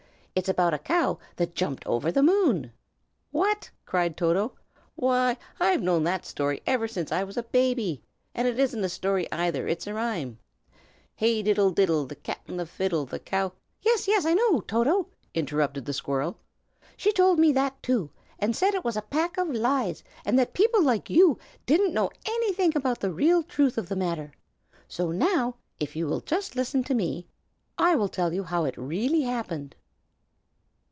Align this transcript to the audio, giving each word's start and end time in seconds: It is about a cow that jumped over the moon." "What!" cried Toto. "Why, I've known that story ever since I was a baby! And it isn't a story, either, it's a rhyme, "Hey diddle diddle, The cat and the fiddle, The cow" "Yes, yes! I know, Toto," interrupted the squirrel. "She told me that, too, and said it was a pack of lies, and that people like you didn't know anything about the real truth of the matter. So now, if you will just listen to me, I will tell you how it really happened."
It 0.33 0.43
is 0.45 0.49
about 0.49 0.73
a 0.73 0.79
cow 0.79 1.19
that 1.35 1.55
jumped 1.55 1.85
over 1.85 2.09
the 2.11 2.23
moon." 2.23 2.71
"What!" 3.31 3.69
cried 3.85 4.15
Toto. 4.15 4.53
"Why, 4.95 5.35
I've 5.59 5.83
known 5.83 6.05
that 6.05 6.25
story 6.25 6.61
ever 6.65 6.87
since 6.87 7.11
I 7.11 7.25
was 7.25 7.35
a 7.35 7.43
baby! 7.43 8.01
And 8.33 8.47
it 8.47 8.57
isn't 8.57 8.83
a 8.83 8.87
story, 8.89 9.29
either, 9.31 9.67
it's 9.67 9.87
a 9.87 9.93
rhyme, 9.93 10.39
"Hey 11.15 11.43
diddle 11.43 11.69
diddle, 11.69 12.05
The 12.05 12.15
cat 12.15 12.39
and 12.47 12.57
the 12.57 12.65
fiddle, 12.65 13.05
The 13.05 13.19
cow" 13.19 13.51
"Yes, 13.85 14.07
yes! 14.07 14.25
I 14.25 14.33
know, 14.33 14.61
Toto," 14.61 15.07
interrupted 15.33 15.83
the 15.85 15.93
squirrel. 15.93 16.39
"She 16.95 17.11
told 17.11 17.37
me 17.37 17.51
that, 17.51 17.83
too, 17.83 18.09
and 18.39 18.55
said 18.55 18.73
it 18.73 18.85
was 18.85 18.95
a 18.97 19.01
pack 19.03 19.37
of 19.37 19.49
lies, 19.49 20.01
and 20.23 20.39
that 20.39 20.53
people 20.53 20.81
like 20.81 21.09
you 21.09 21.37
didn't 21.65 21.93
know 21.93 22.09
anything 22.25 22.75
about 22.75 23.01
the 23.01 23.11
real 23.11 23.43
truth 23.43 23.77
of 23.77 23.89
the 23.89 23.97
matter. 23.97 24.31
So 24.87 25.11
now, 25.11 25.57
if 25.79 25.93
you 25.97 26.07
will 26.07 26.21
just 26.21 26.55
listen 26.55 26.83
to 26.85 26.95
me, 26.95 27.27
I 27.77 27.95
will 27.95 28.09
tell 28.09 28.33
you 28.33 28.43
how 28.45 28.63
it 28.63 28.77
really 28.77 29.21
happened." 29.21 29.75